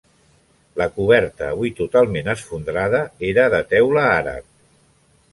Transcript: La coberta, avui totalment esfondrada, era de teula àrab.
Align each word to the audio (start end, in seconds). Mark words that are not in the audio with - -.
La 0.81 0.85
coberta, 0.93 1.49
avui 1.55 1.71
totalment 1.79 2.31
esfondrada, 2.33 3.01
era 3.27 3.45
de 3.55 3.59
teula 3.75 4.07
àrab. 4.15 4.49